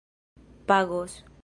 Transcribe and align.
pagos 0.65 1.23